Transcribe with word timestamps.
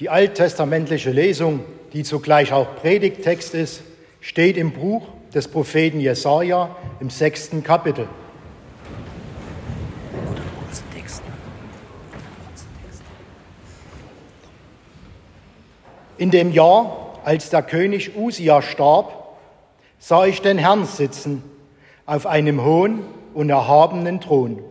Die 0.00 0.08
alttestamentliche 0.08 1.10
Lesung, 1.10 1.60
die 1.92 2.04
zugleich 2.04 2.54
auch 2.54 2.76
Predigttext 2.76 3.54
ist, 3.54 3.82
steht 4.22 4.56
im 4.56 4.72
Buch 4.72 5.06
des 5.34 5.46
Propheten 5.46 6.00
Jesaja 6.00 6.74
im 7.00 7.10
sechsten 7.10 7.62
Kapitel. 7.62 8.08
In 16.16 16.30
dem 16.30 16.50
Jahr, 16.50 17.20
als 17.24 17.50
der 17.50 17.62
König 17.62 18.16
Usia 18.16 18.62
starb, 18.62 19.36
sah 19.98 20.24
ich 20.24 20.40
den 20.40 20.56
Herrn 20.56 20.86
sitzen 20.86 21.42
auf 22.06 22.26
einem 22.26 22.64
hohen 22.64 23.00
und 23.34 23.50
erhabenen 23.50 24.22
Thron. 24.22 24.62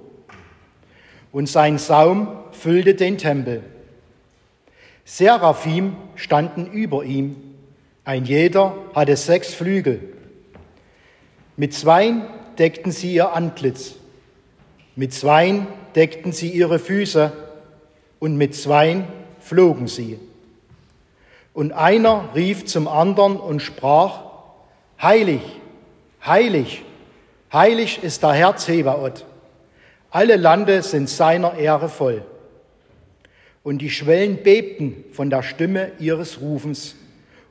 Und 1.31 1.47
sein 1.47 1.77
Saum 1.77 2.29
füllte 2.51 2.95
den 2.95 3.19
Tempel. 3.19 3.61
Seraphim 5.09 5.95
standen 6.15 6.67
über 6.67 7.03
ihm. 7.03 7.35
Ein 8.05 8.25
jeder 8.25 8.75
hatte 8.93 9.17
sechs 9.17 9.55
Flügel. 9.55 10.01
Mit 11.57 11.73
zweien 11.73 12.21
deckten 12.59 12.91
sie 12.91 13.15
ihr 13.15 13.33
Antlitz. 13.33 13.95
Mit 14.95 15.11
zweien 15.11 15.65
deckten 15.95 16.31
sie 16.31 16.49
ihre 16.49 16.77
Füße. 16.77 17.31
Und 18.19 18.37
mit 18.37 18.53
zweien 18.53 19.07
flogen 19.39 19.87
sie. 19.87 20.19
Und 21.55 21.71
einer 21.71 22.29
rief 22.35 22.65
zum 22.65 22.87
anderen 22.87 23.37
und 23.37 23.61
sprach, 23.63 24.21
Heilig, 25.01 25.41
heilig, 26.23 26.83
heilig 27.51 28.03
ist 28.03 28.21
der 28.21 28.33
Herr 28.33 28.57
Zebaoth. 28.57 29.25
Alle 30.11 30.35
Lande 30.35 30.83
sind 30.83 31.09
seiner 31.09 31.55
Ehre 31.55 31.89
voll 31.89 32.23
und 33.63 33.79
die 33.79 33.89
Schwellen 33.89 34.37
bebten 34.37 35.03
von 35.11 35.29
der 35.29 35.43
Stimme 35.43 35.91
ihres 35.99 36.41
Rufens, 36.41 36.95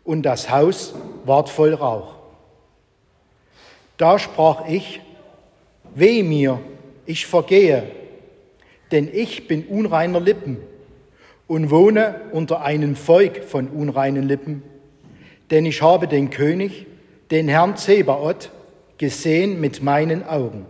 und 0.04 0.22
das 0.22 0.50
Haus 0.50 0.94
ward 1.26 1.50
voll 1.50 1.74
Rauch. 1.74 2.14
Da 3.98 4.18
sprach 4.18 4.66
ich, 4.66 5.02
weh 5.94 6.22
mir, 6.22 6.60
ich 7.04 7.26
vergehe, 7.26 7.82
denn 8.90 9.10
ich 9.12 9.46
bin 9.48 9.66
unreiner 9.66 10.18
Lippen 10.18 10.56
und 11.46 11.70
wohne 11.70 12.22
unter 12.32 12.62
einem 12.62 12.96
Volk 12.96 13.44
von 13.44 13.68
unreinen 13.68 14.26
Lippen, 14.26 14.62
denn 15.50 15.66
ich 15.66 15.82
habe 15.82 16.08
den 16.08 16.30
König, 16.30 16.86
den 17.30 17.46
Herrn 17.46 17.76
Zebaoth, 17.76 18.50
gesehen 18.96 19.60
mit 19.60 19.82
meinen 19.82 20.24
Augen. 20.26 20.64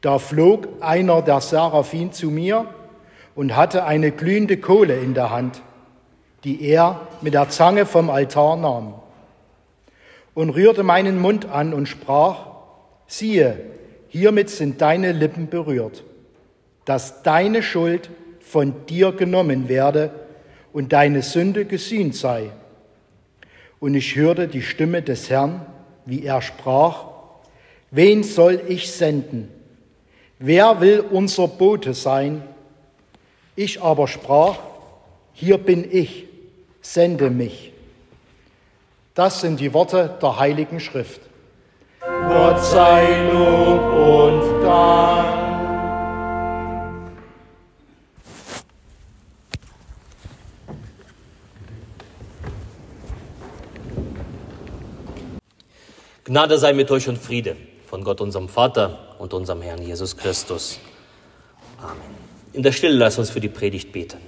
Da 0.00 0.18
flog 0.18 0.68
einer 0.80 1.20
der 1.20 1.42
Seraphim 1.42 2.12
zu 2.12 2.30
mir 2.30 2.66
und 3.34 3.56
hatte 3.56 3.84
eine 3.84 4.10
glühende 4.10 4.56
Kohle 4.56 4.96
in 4.98 5.14
der 5.14 5.30
Hand, 5.30 5.62
die 6.44 6.62
er 6.62 7.06
mit 7.20 7.34
der 7.34 7.48
Zange 7.48 7.86
vom 7.86 8.10
Altar 8.10 8.56
nahm, 8.56 8.94
und 10.34 10.50
rührte 10.50 10.82
meinen 10.82 11.20
Mund 11.20 11.46
an 11.46 11.74
und 11.74 11.86
sprach, 11.86 12.46
siehe, 13.06 13.58
hiermit 14.08 14.48
sind 14.48 14.80
deine 14.80 15.12
Lippen 15.12 15.48
berührt, 15.48 16.04
dass 16.84 17.22
deine 17.22 17.62
Schuld 17.62 18.10
von 18.40 18.86
dir 18.86 19.12
genommen 19.12 19.68
werde 19.68 20.10
und 20.72 20.92
deine 20.92 21.22
Sünde 21.22 21.64
gesühnt 21.64 22.14
sei. 22.14 22.50
Und 23.80 23.94
ich 23.94 24.16
hörte 24.16 24.48
die 24.48 24.62
Stimme 24.62 25.02
des 25.02 25.30
Herrn, 25.30 25.66
wie 26.04 26.24
er 26.24 26.42
sprach, 26.42 27.06
wen 27.90 28.22
soll 28.22 28.60
ich 28.68 28.90
senden? 28.92 29.48
Wer 30.38 30.80
will 30.80 31.00
unser 31.10 31.48
Bote 31.48 31.94
sein? 31.94 32.42
Ich 33.60 33.82
aber 33.82 34.08
sprach, 34.08 34.56
hier 35.34 35.58
bin 35.58 35.86
ich, 35.92 36.24
sende 36.80 37.28
mich. 37.28 37.74
Das 39.12 39.42
sind 39.42 39.60
die 39.60 39.74
Worte 39.74 40.16
der 40.22 40.38
Heiligen 40.38 40.80
Schrift. 40.80 41.20
Gott 42.00 42.58
sei 42.58 43.28
Lob 43.30 43.82
und 43.92 44.62
Dank. 44.62 45.36
Gnade 56.24 56.56
sei 56.56 56.72
mit 56.72 56.90
euch 56.90 57.06
und 57.10 57.18
Friede 57.18 57.58
von 57.84 58.04
Gott, 58.04 58.22
unserem 58.22 58.48
Vater 58.48 59.16
und 59.18 59.34
unserem 59.34 59.60
Herrn 59.60 59.82
Jesus 59.82 60.16
Christus. 60.16 60.80
Amen. 61.76 62.29
In 62.52 62.62
der 62.62 62.72
Stille 62.72 62.96
lass 62.96 63.18
uns 63.18 63.30
für 63.30 63.40
die 63.40 63.48
Predigt 63.48 63.92
beten. 63.92 64.18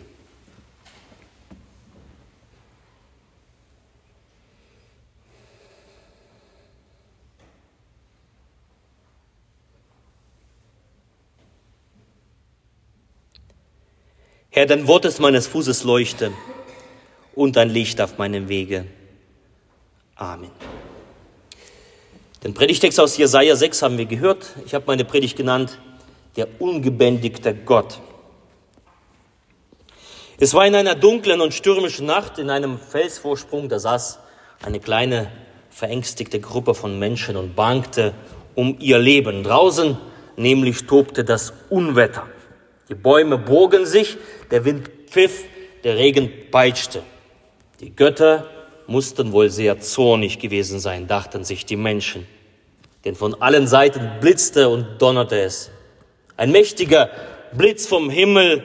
Herr, 14.50 14.66
dein 14.66 14.87
Wort 14.87 15.06
ist 15.06 15.19
meines 15.19 15.47
Fußes 15.47 15.82
Leuchte 15.82 16.31
und 17.34 17.56
ein 17.56 17.71
Licht 17.71 18.00
auf 18.03 18.19
meinem 18.19 18.49
Wege. 18.49 18.84
Amen. 20.15 20.50
Den 22.44 22.53
Predigtext 22.53 23.00
aus 23.00 23.16
Jesaja 23.16 23.56
6 23.56 23.82
haben 23.82 23.99
wir 23.99 24.05
gehört. 24.05 24.55
Ich 24.66 24.75
habe 24.75 24.84
meine 24.87 25.05
Predigt 25.05 25.37
genannt, 25.37 25.78
der 26.37 26.49
ungebändigte 26.61 27.55
Gott. 27.55 27.99
Es 30.38 30.54
war 30.54 30.66
in 30.66 30.75
einer 30.75 30.94
dunklen 30.94 31.41
und 31.41 31.54
stürmischen 31.54 32.06
Nacht 32.06 32.38
in 32.38 32.50
einem 32.50 32.78
Felsvorsprung, 32.78 33.69
da 33.69 33.78
saß 33.78 34.19
eine 34.62 34.81
kleine 34.81 35.31
verängstigte 35.70 36.41
Gruppe 36.41 36.75
von 36.75 36.98
Menschen 36.98 37.37
und 37.37 37.54
bangte 37.54 38.15
um 38.54 38.76
ihr 38.81 38.98
Leben. 38.98 39.43
Draußen 39.43 39.97
nämlich 40.37 40.87
tobte 40.87 41.25
das 41.25 41.53
Unwetter. 41.70 42.26
Die 42.88 42.94
Bäume 42.94 43.38
bogen 43.38 43.87
sich, 43.87 44.19
der 44.50 44.65
Wind 44.65 44.91
pfiff, 45.09 45.44
der 45.84 45.97
Regen 45.97 46.31
peitschte. 46.50 47.03
Die 47.81 47.94
Götter 47.94 48.47
mussten 48.87 49.32
wohl 49.32 49.50
sehr 49.50 49.81
zornig 49.81 50.38
gewesen 50.38 50.78
sein, 50.78 51.06
dachten 51.06 51.44
sich 51.44 51.64
die 51.64 51.76
Menschen. 51.76 52.26
Denn 53.04 53.14
von 53.14 53.41
allen 53.41 53.66
Seiten 53.66 54.10
blitzte 54.20 54.69
und 54.69 55.00
donnerte 55.00 55.41
es. 55.41 55.70
Ein 56.37 56.53
mächtiger 56.53 57.10
Blitz 57.53 57.87
vom 57.87 58.10
Himmel 58.10 58.64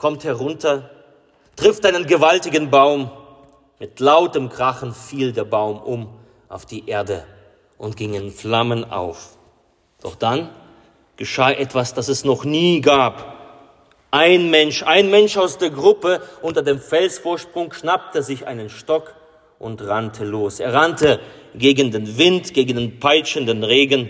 kommt 0.00 0.24
herunter, 0.24 0.88
trifft 1.56 1.84
einen 1.84 2.06
gewaltigen 2.06 2.70
Baum. 2.70 3.10
Mit 3.78 4.00
lautem 4.00 4.48
Krachen 4.48 4.94
fiel 4.94 5.32
der 5.32 5.44
Baum 5.44 5.78
um 5.78 6.08
auf 6.48 6.64
die 6.64 6.88
Erde 6.88 7.24
und 7.76 7.98
ging 7.98 8.14
in 8.14 8.30
Flammen 8.30 8.90
auf. 8.90 9.36
Doch 10.02 10.14
dann 10.14 10.48
geschah 11.16 11.50
etwas, 11.50 11.92
das 11.92 12.08
es 12.08 12.24
noch 12.24 12.44
nie 12.44 12.80
gab. 12.80 13.36
Ein 14.10 14.50
Mensch, 14.50 14.82
ein 14.82 15.10
Mensch 15.10 15.36
aus 15.36 15.58
der 15.58 15.70
Gruppe 15.70 16.22
unter 16.40 16.62
dem 16.62 16.80
Felsvorsprung 16.80 17.72
schnappte 17.74 18.22
sich 18.22 18.46
einen 18.46 18.70
Stock 18.70 19.14
und 19.58 19.86
rannte 19.86 20.24
los. 20.24 20.60
Er 20.60 20.72
rannte 20.72 21.20
gegen 21.54 21.90
den 21.90 22.16
Wind, 22.16 22.54
gegen 22.54 22.76
den 22.76 23.00
peitschenden 23.00 23.64
Regen. 23.64 24.08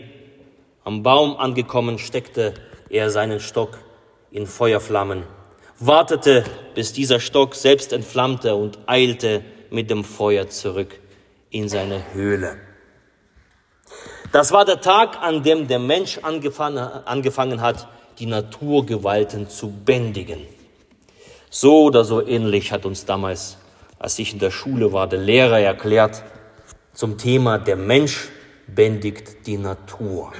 Am 0.84 1.02
Baum 1.02 1.36
angekommen 1.36 1.98
steckte 1.98 2.54
er 2.88 3.10
seinen 3.10 3.40
Stock 3.40 3.78
in 4.30 4.46
Feuerflammen 4.46 5.24
wartete, 5.80 6.44
bis 6.74 6.92
dieser 6.92 7.18
Stock 7.18 7.54
selbst 7.54 7.92
entflammte 7.92 8.54
und 8.54 8.78
eilte 8.86 9.42
mit 9.70 9.90
dem 9.90 10.04
Feuer 10.04 10.48
zurück 10.48 11.00
in 11.50 11.68
seine 11.68 12.12
Höhle. 12.12 12.58
Das 14.30 14.52
war 14.52 14.64
der 14.64 14.80
Tag, 14.80 15.20
an 15.20 15.42
dem 15.42 15.66
der 15.66 15.80
Mensch 15.80 16.18
angefangen, 16.18 16.78
angefangen 16.78 17.60
hat, 17.60 17.88
die 18.18 18.26
Naturgewalten 18.26 19.48
zu 19.48 19.70
bändigen. 19.70 20.46
So 21.48 21.84
oder 21.84 22.04
so 22.04 22.24
ähnlich 22.24 22.70
hat 22.70 22.84
uns 22.84 23.06
damals, 23.06 23.56
als 23.98 24.18
ich 24.18 24.32
in 24.32 24.38
der 24.38 24.52
Schule 24.52 24.92
war, 24.92 25.08
der 25.08 25.18
Lehrer 25.18 25.58
erklärt 25.58 26.22
zum 26.92 27.18
Thema 27.18 27.58
der 27.58 27.76
Mensch 27.76 28.28
bändigt 28.66 29.46
die 29.46 29.56
Natur. 29.56 30.32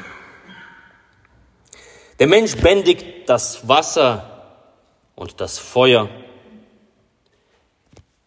Der 2.19 2.26
Mensch 2.26 2.56
bändigt 2.56 3.29
das 3.29 3.67
Wasser 3.67 4.30
und 5.20 5.38
das 5.43 5.58
Feuer. 5.58 6.08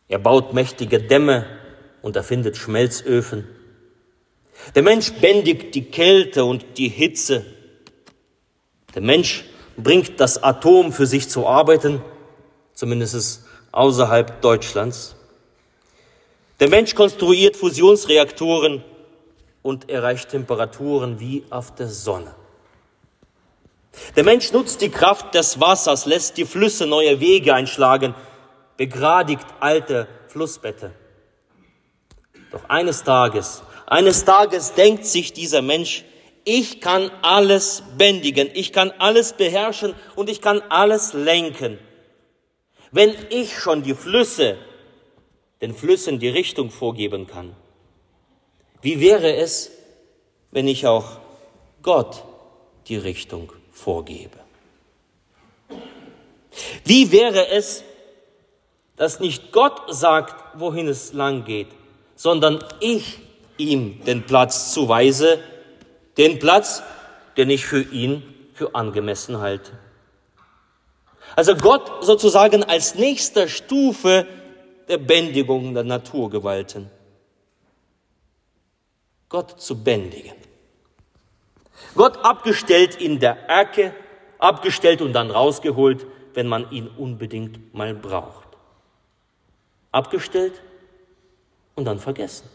Er 0.07 0.19
baut 0.19 0.53
mächtige 0.53 1.01
Dämme 1.01 1.47
und 2.03 2.15
erfindet 2.15 2.55
Schmelzöfen. 2.55 3.47
Der 4.75 4.83
Mensch 4.83 5.11
bändigt 5.13 5.73
die 5.73 5.85
Kälte 5.85 6.45
und 6.45 6.77
die 6.77 6.89
Hitze. 6.89 7.47
Der 8.93 9.01
Mensch 9.01 9.43
bringt 9.75 10.19
das 10.19 10.43
Atom 10.43 10.93
für 10.93 11.07
sich 11.07 11.29
zu 11.29 11.47
arbeiten, 11.47 11.99
zumindest 12.75 13.43
außerhalb 13.71 14.39
Deutschlands. 14.41 15.15
Der 16.59 16.69
Mensch 16.69 16.93
konstruiert 16.93 17.57
Fusionsreaktoren 17.57 18.83
und 19.63 19.89
erreicht 19.89 20.29
Temperaturen 20.29 21.19
wie 21.19 21.43
auf 21.49 21.73
der 21.73 21.87
Sonne. 21.87 22.35
Der 24.15 24.23
Mensch 24.23 24.51
nutzt 24.51 24.81
die 24.81 24.89
Kraft 24.89 25.33
des 25.35 25.59
Wassers, 25.59 26.05
lässt 26.05 26.37
die 26.37 26.45
Flüsse 26.45 26.85
neue 26.85 27.19
Wege 27.19 27.53
einschlagen. 27.53 28.15
begradigt 28.75 29.45
alte 29.59 30.07
Flussbette. 30.27 30.91
Doch 32.51 32.67
eines 32.69 33.03
Tages, 33.03 33.63
eines 33.85 34.25
Tages 34.25 34.73
denkt 34.73 35.05
sich 35.05 35.33
dieser 35.33 35.61
Mensch, 35.61 36.05
ich 36.43 36.81
kann 36.81 37.11
alles 37.21 37.83
bändigen, 37.97 38.49
ich 38.53 38.73
kann 38.73 38.91
alles 38.97 39.33
beherrschen 39.33 39.93
und 40.15 40.29
ich 40.29 40.41
kann 40.41 40.61
alles 40.69 41.13
lenken. 41.13 41.77
Wenn 42.91 43.15
ich 43.29 43.57
schon 43.57 43.83
die 43.83 43.93
Flüsse, 43.93 44.57
den 45.61 45.73
Flüssen 45.73 46.19
die 46.19 46.29
Richtung 46.29 46.69
vorgeben 46.69 47.27
kann, 47.27 47.55
wie 48.81 48.99
wäre 48.99 49.35
es, 49.35 49.71
wenn 50.51 50.67
ich 50.67 50.85
auch 50.85 51.19
Gott 51.81 52.23
die 52.87 52.97
Richtung 52.97 53.51
vorgebe? 53.73 54.37
Wie 56.85 57.11
wäre 57.11 57.49
es, 57.49 57.83
dass 58.95 59.19
nicht 59.19 59.51
Gott 59.51 59.93
sagt, 59.93 60.59
wohin 60.59 60.87
es 60.87 61.11
lang 61.11 61.43
geht, 61.43 61.67
sondern 62.15 62.63
ich 62.79 63.19
ihm 63.57 64.03
den 64.05 64.25
Platz 64.25 64.71
zuweise, 64.71 65.39
den 66.17 66.39
Platz, 66.39 66.83
den 67.37 67.49
ich 67.49 67.65
für 67.65 67.81
ihn 67.81 68.23
für 68.53 68.75
angemessen 68.75 69.39
halte. 69.39 69.71
Also 71.35 71.55
Gott 71.55 72.05
sozusagen 72.05 72.63
als 72.63 72.95
nächster 72.95 73.47
Stufe 73.47 74.27
der 74.87 74.99
Bändigung 74.99 75.73
der 75.73 75.83
Naturgewalten. 75.83 76.89
Gott 79.29 79.59
zu 79.59 79.83
bändigen. 79.83 80.35
Gott 81.95 82.23
abgestellt 82.23 82.95
in 82.95 83.19
der 83.19 83.49
Ecke, 83.49 83.93
abgestellt 84.39 85.01
und 85.01 85.13
dann 85.13 85.31
rausgeholt, 85.31 86.05
wenn 86.33 86.47
man 86.47 86.69
ihn 86.71 86.87
unbedingt 86.87 87.73
mal 87.73 87.93
braucht. 87.93 88.47
Abgestellt 89.91 90.61
und 91.75 91.85
dann 91.85 91.99
vergessen. 91.99 92.49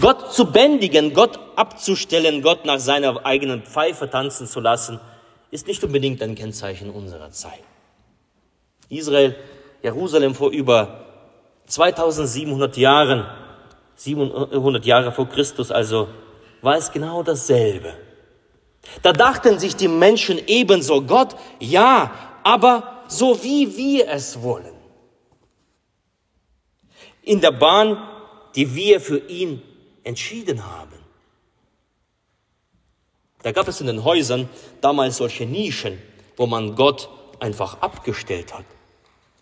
Gott 0.00 0.32
zu 0.32 0.50
bändigen, 0.52 1.12
Gott 1.12 1.38
abzustellen, 1.56 2.42
Gott 2.42 2.64
nach 2.64 2.78
seiner 2.78 3.24
eigenen 3.26 3.62
Pfeife 3.62 4.08
tanzen 4.08 4.46
zu 4.46 4.60
lassen, 4.60 5.00
ist 5.50 5.66
nicht 5.66 5.82
unbedingt 5.84 6.22
ein 6.22 6.34
Kennzeichen 6.34 6.90
unserer 6.90 7.30
Zeit. 7.30 7.62
Israel, 8.88 9.36
Jerusalem 9.82 10.34
vor 10.34 10.50
über 10.50 11.06
2700 11.66 12.76
Jahren, 12.76 13.26
700 13.96 14.84
Jahre 14.84 15.12
vor 15.12 15.28
Christus 15.28 15.70
also, 15.70 16.08
war 16.62 16.76
es 16.76 16.92
genau 16.92 17.22
dasselbe. 17.22 17.94
Da 19.02 19.12
dachten 19.12 19.58
sich 19.58 19.76
die 19.76 19.88
Menschen 19.88 20.40
ebenso, 20.46 21.02
Gott, 21.02 21.34
ja, 21.58 22.12
aber 22.44 23.02
so 23.08 23.42
wie 23.42 23.76
wir 23.76 24.08
es 24.08 24.42
wollen. 24.42 24.74
In 27.22 27.40
der 27.40 27.52
Bahn, 27.52 27.98
die 28.54 28.74
wir 28.74 29.00
für 29.00 29.18
ihn 29.18 29.62
entschieden 30.04 30.64
haben. 30.64 30.92
Da 33.42 33.52
gab 33.52 33.68
es 33.68 33.80
in 33.80 33.86
den 33.86 34.04
Häusern 34.04 34.48
damals 34.80 35.18
solche 35.18 35.46
Nischen, 35.46 36.00
wo 36.36 36.46
man 36.46 36.74
Gott 36.74 37.08
einfach 37.40 37.80
abgestellt 37.80 38.54
hat. 38.54 38.64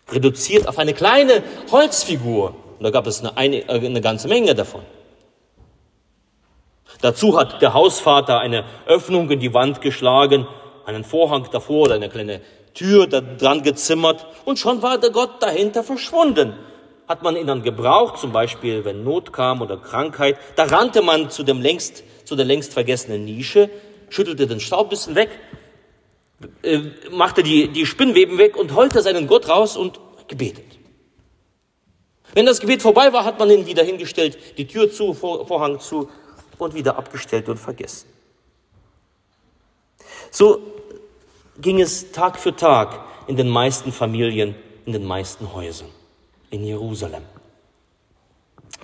Reduziert 0.09 0.67
auf 0.67 0.77
eine 0.77 0.93
kleine 0.93 1.43
Holzfigur. 1.71 2.55
Und 2.77 2.83
da 2.83 2.89
gab 2.89 3.07
es 3.07 3.21
eine, 3.21 3.37
eine, 3.37 3.67
äh, 3.69 3.85
eine 3.85 4.01
ganze 4.01 4.27
Menge 4.27 4.55
davon. 4.55 4.81
Dazu 7.01 7.37
hat 7.37 7.61
der 7.61 7.73
Hausvater 7.73 8.39
eine 8.39 8.65
Öffnung 8.85 9.29
in 9.29 9.39
die 9.39 9.53
Wand 9.53 9.81
geschlagen, 9.81 10.47
einen 10.85 11.03
Vorhang 11.03 11.47
davor 11.51 11.83
oder 11.83 11.95
eine 11.95 12.09
kleine 12.09 12.41
Tür 12.73 13.07
da 13.07 13.21
dran 13.21 13.63
gezimmert 13.63 14.25
und 14.45 14.59
schon 14.59 14.81
war 14.81 14.97
der 14.97 15.09
Gott 15.09 15.41
dahinter 15.41 15.83
verschwunden. 15.83 16.53
Hat 17.07 17.23
man 17.23 17.35
ihn 17.35 17.47
dann 17.47 17.63
gebraucht, 17.63 18.17
zum 18.17 18.31
Beispiel 18.31 18.85
wenn 18.85 19.03
Not 19.03 19.31
kam 19.31 19.61
oder 19.61 19.77
Krankheit, 19.77 20.37
da 20.55 20.63
rannte 20.63 21.01
man 21.01 21.29
zu, 21.29 21.43
dem 21.43 21.61
längst, 21.61 22.03
zu 22.25 22.35
der 22.35 22.45
längst 22.45 22.73
vergessenen 22.73 23.25
Nische, 23.25 23.69
schüttelte 24.09 24.47
den 24.47 24.59
Staub 24.59 24.87
ein 24.87 24.89
bisschen 24.89 25.15
weg, 25.15 25.29
äh, 26.63 26.79
machte 27.11 27.43
die, 27.43 27.69
die 27.69 27.85
Spinnweben 27.85 28.37
weg 28.37 28.57
und 28.57 28.73
holte 28.75 29.01
seinen 29.01 29.27
Gott 29.27 29.47
raus 29.47 29.77
und 29.77 29.99
gebetet. 30.27 30.74
Wenn 32.35 32.45
das 32.45 32.59
Gebet 32.59 32.81
vorbei 32.81 33.11
war, 33.13 33.23
hat 33.23 33.39
man 33.39 33.49
ihn 33.49 33.65
wieder 33.65 33.83
hingestellt, 33.83 34.37
die 34.57 34.67
Tür 34.67 34.91
zu, 34.91 35.13
Vorhang 35.13 35.79
zu 35.79 36.09
und 36.57 36.73
wieder 36.75 36.97
abgestellt 36.97 37.47
und 37.47 37.57
vergessen. 37.57 38.09
So 40.31 40.59
ging 41.59 41.79
es 41.79 42.11
Tag 42.11 42.37
für 42.37 42.53
Tag 42.53 42.99
in 43.27 43.37
den 43.37 43.47
meisten 43.47 43.93
Familien, 43.93 44.53
in 44.85 44.91
den 44.91 45.05
meisten 45.05 45.53
Häusern 45.53 45.87
in 46.49 46.65
Jerusalem. 46.65 47.23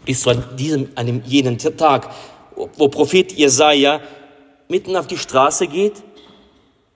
Bis 0.06 0.22
zu 0.22 0.34
diesem, 0.34 0.90
einem 0.96 1.22
jenen 1.26 1.58
Tag, 1.58 2.10
wo 2.56 2.88
Prophet 2.88 3.34
Jesaja 3.34 4.00
mitten 4.70 4.96
auf 4.96 5.08
die 5.08 5.18
Straße 5.18 5.68
geht, 5.68 6.02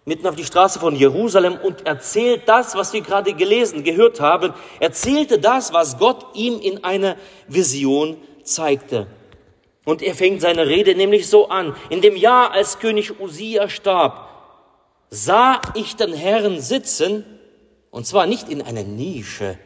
mitten 0.06 0.28
auf 0.28 0.36
die 0.36 0.46
Straße 0.46 0.80
von 0.80 0.96
Jerusalem 0.96 1.58
und 1.62 1.86
erzählt 1.88 2.44
das, 2.48 2.76
was 2.76 2.94
wir 2.94 3.02
gerade 3.02 3.34
gelesen, 3.34 3.84
gehört 3.84 4.22
haben, 4.22 4.54
erzählte 4.80 5.40
das, 5.40 5.74
was 5.74 5.98
Gott 5.98 6.26
ihm 6.36 6.60
in 6.60 6.84
einer 6.84 7.16
Vision 7.48 8.18
zeigte. 8.44 9.08
Und 9.84 10.02
er 10.02 10.16
fängt 10.16 10.42
seine 10.42 10.68
Rede 10.68 10.96
nämlich 10.96 11.28
so 11.28 11.50
an. 11.50 11.76
In 11.90 12.02
dem 12.02 12.16
Jahr, 12.16 12.52
als 12.52 12.80
König 12.80 13.20
Usia 13.20 13.68
starb, 13.68 14.30
sah 15.10 15.60
ich 15.74 15.96
den 15.96 16.14
Herrn 16.14 16.60
sitzen, 16.60 17.26
und 17.90 18.06
zwar 18.06 18.26
nicht 18.28 18.50
in 18.50 18.62
einer 18.62 18.84
Nische, 18.84 19.58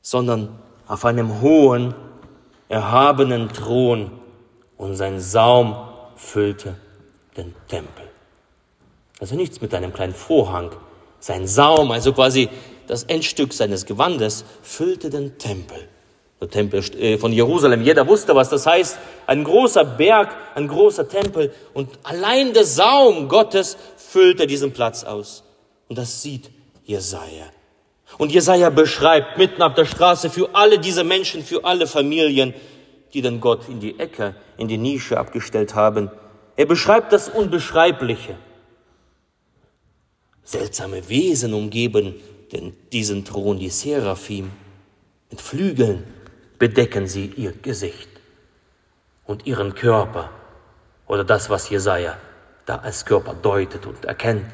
sondern 0.00 0.58
auf 0.86 1.04
einem 1.04 1.40
hohen, 1.40 1.94
erhabenen 2.68 3.48
Thron, 3.48 4.12
und 4.76 4.94
sein 4.94 5.20
Saum 5.20 5.76
füllte 6.16 6.76
den 7.36 7.54
Tempel. 7.68 8.10
Also 9.20 9.36
nichts 9.36 9.60
mit 9.60 9.74
einem 9.74 9.92
kleinen 9.92 10.14
Vorhang. 10.14 10.72
Sein 11.20 11.46
Saum, 11.46 11.90
also 11.92 12.12
quasi 12.12 12.48
das 12.86 13.04
Endstück 13.04 13.52
seines 13.52 13.86
Gewandes, 13.86 14.44
füllte 14.62 15.10
den 15.10 15.38
Tempel 15.38 15.88
der 16.40 16.48
Tempel 16.48 16.82
äh, 16.98 17.18
von 17.18 17.32
Jerusalem. 17.32 17.82
Jeder 17.82 18.06
wusste, 18.08 18.34
was 18.34 18.48
das 18.48 18.66
heißt. 18.66 18.98
Ein 19.26 19.44
großer 19.44 19.84
Berg, 19.84 20.34
ein 20.54 20.68
großer 20.68 21.08
Tempel. 21.08 21.52
Und 21.74 21.90
allein 22.02 22.52
der 22.52 22.64
Saum 22.64 23.28
Gottes 23.28 23.76
füllte 23.96 24.46
diesen 24.46 24.72
Platz 24.72 25.04
aus. 25.04 25.44
Und 25.88 25.98
das 25.98 26.22
sieht 26.22 26.50
Jesaja. 26.84 27.46
Und 28.18 28.32
Jesaja 28.32 28.70
beschreibt 28.70 29.38
mitten 29.38 29.62
auf 29.62 29.74
der 29.74 29.84
Straße 29.84 30.30
für 30.30 30.54
alle 30.54 30.78
diese 30.78 31.04
Menschen, 31.04 31.44
für 31.44 31.64
alle 31.64 31.86
Familien, 31.86 32.54
die 33.12 33.22
den 33.22 33.40
Gott 33.40 33.68
in 33.68 33.80
die 33.80 33.98
Ecke, 33.98 34.34
in 34.56 34.66
die 34.66 34.78
Nische 34.78 35.18
abgestellt 35.18 35.74
haben. 35.74 36.10
Er 36.56 36.66
beschreibt 36.66 37.12
das 37.12 37.28
Unbeschreibliche. 37.28 38.36
Seltsame 40.50 41.08
Wesen 41.08 41.54
umgeben 41.54 42.16
den, 42.50 42.76
diesen 42.90 43.24
Thron, 43.24 43.60
die 43.60 43.70
Seraphim, 43.70 44.50
mit 45.30 45.40
Flügeln 45.40 46.02
bedecken 46.58 47.06
sie 47.06 47.26
ihr 47.36 47.52
Gesicht 47.52 48.08
und 49.26 49.46
ihren 49.46 49.76
Körper 49.76 50.30
oder 51.06 51.22
das, 51.22 51.50
was 51.50 51.70
Jesaja 51.70 52.16
da 52.66 52.78
als 52.78 53.04
Körper 53.04 53.34
deutet 53.34 53.86
und 53.86 54.04
erkennt. 54.04 54.50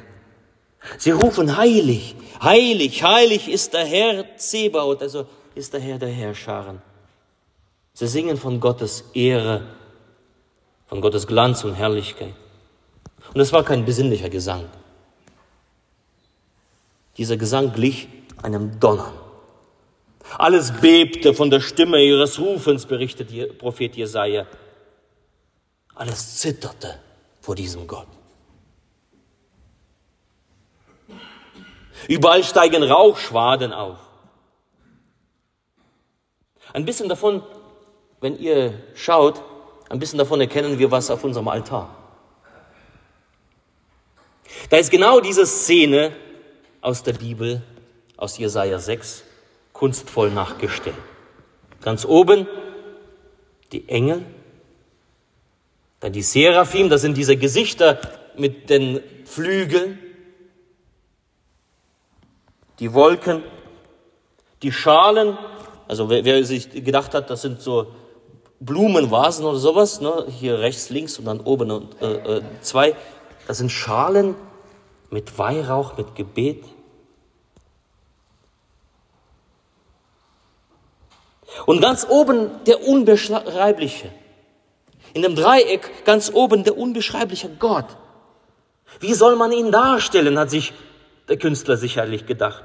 Sie 0.99 1.13
rufen 1.13 1.57
heilig, 1.57 2.15
heilig, 2.43 3.03
heilig 3.03 3.49
ist 3.49 3.73
der 3.73 3.87
Herr 3.87 4.37
Zebaoth, 4.37 5.01
also 5.01 5.27
ist 5.55 5.73
der 5.73 5.81
Herr 5.81 5.99
der 5.99 6.11
Herrscharen. 6.11 6.83
Sie 7.95 8.07
singen 8.07 8.37
von 8.37 8.61
Gottes 8.61 9.03
Ehre, 9.15 9.63
von 10.89 11.01
Gottes 11.01 11.27
Glanz 11.27 11.65
und 11.65 11.73
Herrlichkeit. 11.73 12.35
Und 13.33 13.41
es 13.41 13.51
war 13.55 13.65
kein 13.65 13.87
besinnlicher 13.87 14.29
Gesang. 14.29 14.67
Dieser 17.17 17.37
Gesang 17.37 17.73
glich 17.73 18.09
einem 18.43 18.79
Donnern. 18.79 19.13
Alles 20.39 20.73
bebte 20.73 21.35
von 21.35 21.51
der 21.51 21.61
Stimme 21.61 22.03
ihres 22.03 22.39
Rufens, 22.39 22.87
berichtet 22.87 23.59
Prophet 23.59 23.97
Jesaja. 23.97 24.47
Alles 25.95 26.39
zitterte 26.39 26.99
vor 27.41 27.55
diesem 27.55 27.87
Gott. 27.87 28.07
Überall 32.09 32.45
steigen 32.45 32.83
Rauchschwaden 32.83 33.73
auf. 33.73 33.99
Ein 36.73 36.85
bisschen 36.85 37.09
davon, 37.09 37.43
wenn 38.21 38.39
ihr 38.39 38.75
schaut, 38.95 39.43
ein 39.89 39.99
bisschen 39.99 40.19
davon 40.19 40.41
erkennen 40.41 40.79
wir 40.79 40.91
was 40.91 41.11
auf 41.11 41.25
unserem 41.25 41.49
Altar. 41.49 41.95
Da 44.69 44.77
ist 44.77 44.91
genau 44.91 45.21
diese 45.21 45.47
Szene 45.47 46.13
aus 46.87 47.03
der 47.03 47.15
Bibel, 47.15 47.63
aus 48.17 48.39
Jesaja 48.39 48.79
6, 48.79 49.25
kunstvoll 49.73 50.31
nachgestellt. 50.31 50.95
Ganz 51.83 52.05
oben 52.05 52.47
die 53.73 53.89
Engel, 53.89 54.25
dann 55.99 56.13
die 56.13 56.23
Seraphim, 56.23 56.89
das 56.89 57.01
sind 57.01 57.17
diese 57.17 57.37
Gesichter 57.37 57.99
mit 58.37 58.71
den 58.71 59.01
Flügeln. 59.25 59.99
die 62.79 62.93
Wolken, 62.93 63.43
die 64.63 64.71
Schalen, 64.71 65.39
also 65.89 66.11
wer, 66.11 66.25
wer 66.27 66.45
sich 66.45 66.71
gedacht 66.71 67.15
hat, 67.15 67.31
das 67.31 67.41
sind 67.41 67.63
so 67.63 67.87
Blumenvasen 68.61 69.47
oder 69.47 69.59
sowas, 69.59 70.03
ne? 70.03 70.27
hier 70.29 70.59
rechts, 70.59 70.91
links 70.91 71.19
und 71.19 71.25
dann 71.25 71.41
oben 71.41 71.71
und, 71.71 72.03
äh, 72.03 72.37
äh, 72.37 72.43
zwei, 72.61 72.95
das 73.49 73.59
sind 73.59 73.73
Schalen 73.73 74.35
mit 75.11 75.39
Weihrauch, 75.39 75.97
mit 75.97 76.15
Gebet. 76.15 76.63
Und 81.65 81.81
ganz 81.81 82.07
oben 82.09 82.51
der 82.67 82.87
Unbeschreibliche. 82.87 84.11
In 85.15 85.23
dem 85.23 85.35
Dreieck 85.35 86.05
ganz 86.05 86.31
oben 86.33 86.65
der 86.65 86.77
unbeschreibliche 86.77 87.49
Gott. 87.59 87.87
Wie 89.01 89.15
soll 89.15 89.37
man 89.37 89.53
ihn 89.53 89.73
darstellen, 89.73 90.39
hat 90.39 90.51
sich 90.51 90.73
der 91.29 91.39
Künstler 91.39 91.77
sicherlich 91.77 92.27
gedacht. 92.27 92.65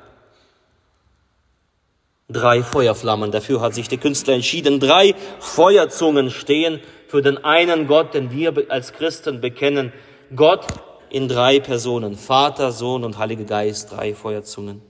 Drei 2.30 2.64
Feuerflammen, 2.64 3.32
dafür 3.32 3.60
hat 3.62 3.74
sich 3.74 3.90
der 3.90 3.98
Künstler 3.98 4.36
entschieden. 4.36 4.80
Drei 4.80 5.16
Feuerzungen 5.40 6.30
stehen 6.30 6.80
für 7.08 7.22
den 7.22 7.44
einen 7.44 7.88
Gott, 7.88 8.14
den 8.14 8.32
wir 8.32 8.54
als 8.70 8.94
Christen 8.94 9.42
bekennen. 9.42 9.92
Gott 10.36 10.66
in 11.10 11.28
drei 11.28 11.60
Personen, 11.60 12.16
Vater, 12.16 12.72
Sohn 12.72 13.04
und 13.04 13.18
Heiliger 13.18 13.44
Geist, 13.44 13.92
drei 13.92 14.14
Feuerzungen. 14.16 14.82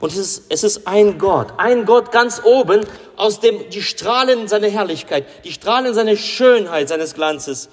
Und 0.00 0.12
es 0.12 0.18
ist, 0.18 0.42
es 0.50 0.64
ist 0.64 0.86
ein 0.86 1.18
Gott, 1.18 1.54
ein 1.56 1.84
Gott 1.84 2.12
ganz 2.12 2.42
oben, 2.44 2.86
aus 3.16 3.40
dem 3.40 3.70
die 3.70 3.82
Strahlen 3.82 4.46
seiner 4.46 4.68
Herrlichkeit, 4.68 5.26
die 5.44 5.52
Strahlen 5.52 5.94
seiner 5.94 6.16
Schönheit, 6.16 6.88
seines 6.88 7.14
Glanzes 7.14 7.68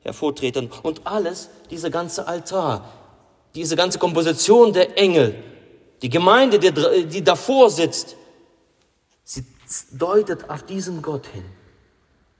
hervortreten. 0.00 0.70
Und 0.82 1.02
alles, 1.06 1.50
dieser 1.70 1.90
ganze 1.90 2.26
Altar, 2.26 2.88
diese 3.54 3.76
ganze 3.76 3.98
Komposition 3.98 4.72
der 4.72 4.98
Engel, 4.98 5.36
die 6.02 6.08
Gemeinde, 6.08 6.58
die, 6.58 6.72
die 7.06 7.22
davor 7.22 7.70
sitzt, 7.70 8.16
sie 9.24 9.44
deutet 9.92 10.48
auf 10.50 10.62
diesen 10.64 11.02
Gott 11.02 11.26
hin. 11.26 11.44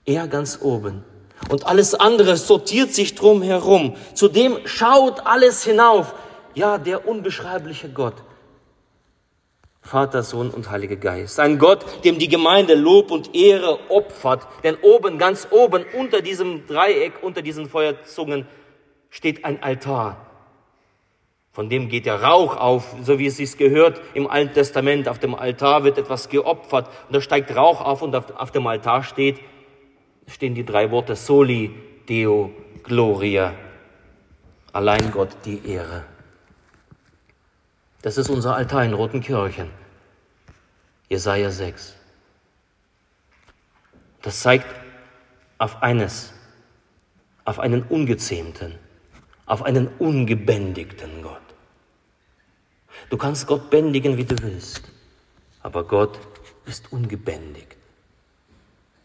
Er 0.05 0.27
ganz 0.27 0.59
oben. 0.61 1.03
Und 1.49 1.65
alles 1.65 1.93
andere 1.93 2.35
sortiert 2.35 2.93
sich 2.93 3.15
drum 3.15 3.41
herum. 3.41 3.95
Zudem 4.13 4.59
schaut 4.65 5.25
alles 5.25 5.63
hinauf. 5.63 6.13
Ja, 6.55 6.77
der 6.77 7.07
unbeschreibliche 7.07 7.89
Gott. 7.89 8.15
Vater, 9.89 10.21
Sohn 10.21 10.51
und 10.51 10.69
Heiliger 10.69 10.97
Geist. 10.97 11.39
Ein 11.39 11.57
Gott, 11.57 12.05
dem 12.05 12.19
die 12.19 12.27
Gemeinde 12.27 12.75
Lob 12.75 13.09
und 13.09 13.35
Ehre 13.35 13.79
opfert. 13.89 14.45
Denn 14.63 14.77
oben, 14.83 15.17
ganz 15.17 15.47
oben, 15.49 15.83
unter 15.97 16.21
diesem 16.21 16.67
Dreieck, 16.67 17.13
unter 17.23 17.41
diesen 17.41 17.67
Feuerzungen, 17.67 18.45
steht 19.09 19.45
ein 19.45 19.63
Altar. 19.63 20.27
Von 21.51 21.69
dem 21.69 21.89
geht 21.89 22.05
der 22.05 22.21
Rauch 22.21 22.55
auf, 22.55 22.95
so 23.01 23.17
wie 23.17 23.25
es 23.25 23.37
sich 23.37 23.57
gehört 23.57 23.99
im 24.13 24.29
Alten 24.29 24.53
Testament. 24.53 25.09
Auf 25.09 25.17
dem 25.17 25.33
Altar 25.33 25.83
wird 25.83 25.97
etwas 25.97 26.29
geopfert 26.29 26.87
und 27.07 27.15
da 27.15 27.19
steigt 27.19 27.55
Rauch 27.55 27.81
auf 27.81 28.03
und 28.03 28.15
auf, 28.15 28.51
dem 28.51 28.67
Altar 28.67 29.01
steht, 29.01 29.39
stehen 30.27 30.53
die 30.53 30.65
drei 30.65 30.91
Worte 30.91 31.15
Soli, 31.15 31.71
Deo, 32.07 32.51
Gloria. 32.83 33.55
Allein 34.71 35.11
Gott 35.11 35.29
die 35.45 35.67
Ehre. 35.67 36.05
Das 38.03 38.19
ist 38.19 38.29
unser 38.29 38.55
Altar 38.55 38.85
in 38.85 38.93
Rotenkirchen. 38.93 39.78
Jesaja 41.09 41.49
6. 41.49 41.95
Das 44.21 44.39
zeigt 44.41 44.67
auf 45.57 45.81
eines, 45.81 46.31
auf 47.45 47.59
einen 47.59 47.83
ungezähmten, 47.83 48.75
auf 49.45 49.63
einen 49.63 49.87
ungebändigten 49.97 51.23
Gott. 51.23 51.41
Du 53.09 53.17
kannst 53.17 53.47
Gott 53.47 53.69
bändigen, 53.69 54.17
wie 54.17 54.25
du 54.25 54.35
willst, 54.41 54.83
aber 55.63 55.83
Gott 55.83 56.19
ist 56.65 56.91
ungebändigt. 56.91 57.75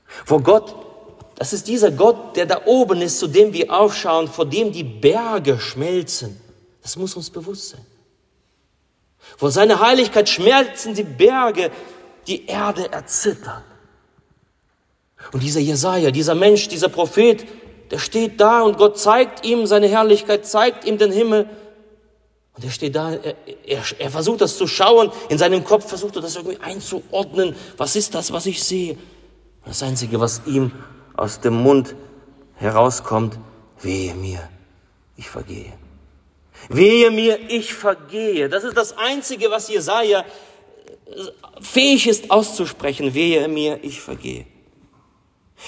Vor 0.06 0.42
Gott, 0.42 0.74
das 1.36 1.52
ist 1.52 1.66
dieser 1.68 1.90
Gott, 1.90 2.36
der 2.36 2.46
da 2.46 2.66
oben 2.66 3.00
ist, 3.00 3.18
zu 3.18 3.26
dem 3.26 3.52
wir 3.52 3.72
aufschauen, 3.72 4.28
vor 4.28 4.46
dem 4.46 4.72
die 4.72 4.84
Berge 4.84 5.58
schmelzen. 5.58 6.38
Das 6.82 6.96
muss 6.96 7.16
uns 7.16 7.30
bewusst 7.30 7.70
sein. 7.70 7.86
Vor 9.36 9.50
seiner 9.50 9.80
Heiligkeit 9.80 10.28
schmelzen 10.28 10.94
die 10.94 11.02
Berge, 11.02 11.70
die 12.26 12.46
Erde 12.46 12.92
erzittert. 12.92 13.62
Und 15.32 15.42
dieser 15.42 15.60
Jesaja, 15.60 16.10
dieser 16.10 16.34
Mensch, 16.34 16.68
dieser 16.68 16.88
Prophet, 16.88 17.46
der 17.90 17.98
steht 17.98 18.40
da 18.40 18.62
und 18.62 18.78
Gott 18.78 18.98
zeigt 18.98 19.44
ihm 19.44 19.66
seine 19.66 19.88
Herrlichkeit, 19.88 20.46
zeigt 20.46 20.84
ihm 20.84 20.98
den 20.98 21.12
Himmel. 21.12 21.48
Und 22.56 22.64
er 22.64 22.70
steht 22.70 22.94
da, 22.94 23.12
er, 23.12 23.34
er, 23.66 23.82
er 23.98 24.10
versucht 24.10 24.40
das 24.40 24.56
zu 24.56 24.66
schauen, 24.66 25.10
in 25.28 25.38
seinem 25.38 25.64
Kopf 25.64 25.88
versucht 25.88 26.16
er 26.16 26.22
das 26.22 26.36
irgendwie 26.36 26.60
einzuordnen. 26.60 27.56
Was 27.76 27.96
ist 27.96 28.14
das, 28.14 28.32
was 28.32 28.46
ich 28.46 28.62
sehe? 28.62 28.96
Das 29.64 29.82
Einzige, 29.82 30.20
was 30.20 30.42
ihm 30.46 30.72
aus 31.16 31.40
dem 31.40 31.54
Mund 31.54 31.94
herauskommt, 32.56 33.38
wehe 33.80 34.14
mir, 34.14 34.48
ich 35.16 35.28
vergehe. 35.28 35.72
Wehe 36.68 37.10
mir, 37.10 37.50
ich 37.50 37.74
vergehe. 37.74 38.48
Das 38.48 38.64
ist 38.64 38.76
das 38.76 38.96
Einzige, 38.96 39.50
was 39.50 39.68
Jesaja 39.68 40.24
fähig 41.60 42.06
ist 42.06 42.30
auszusprechen. 42.30 43.14
Wehe 43.14 43.48
mir, 43.48 43.78
ich 43.82 44.00
vergehe. 44.00 44.46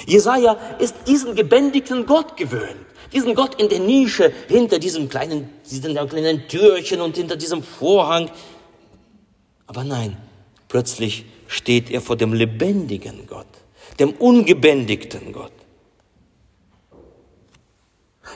Jesaja 0.06 0.58
ist 0.78 0.94
diesen 1.06 1.34
gebändigten 1.34 2.06
Gott 2.06 2.36
gewöhnt. 2.36 2.86
Diesen 3.12 3.34
Gott 3.34 3.60
in 3.60 3.68
der 3.68 3.80
Nische, 3.80 4.32
hinter 4.48 4.78
diesem 4.78 5.08
kleinen, 5.08 5.48
diesem 5.70 6.08
kleinen 6.08 6.48
Türchen 6.48 7.00
und 7.00 7.16
hinter 7.16 7.36
diesem 7.36 7.62
Vorhang. 7.62 8.30
Aber 9.66 9.84
nein, 9.84 10.16
plötzlich 10.68 11.24
steht 11.46 11.90
er 11.90 12.00
vor 12.00 12.16
dem 12.16 12.32
lebendigen 12.32 13.26
Gott, 13.26 13.46
dem 13.98 14.10
ungebändigten 14.10 15.32
Gott. 15.32 15.52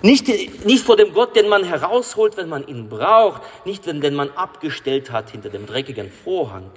Nicht, 0.03 0.29
nicht 0.65 0.85
vor 0.85 0.97
dem 0.97 1.13
Gott, 1.13 1.37
den 1.37 1.49
man 1.49 1.65
herausholt, 1.65 2.37
wenn 2.37 2.49
man 2.49 2.67
ihn 2.67 2.89
braucht, 2.89 3.43
nicht 3.67 3.87
wenn 3.87 4.01
den 4.01 4.15
man 4.15 4.31
abgestellt 4.31 5.11
hat 5.11 5.31
hinter 5.31 5.51
dem 5.51 5.67
dreckigen 5.67 6.11
Vorhang. 6.11 6.71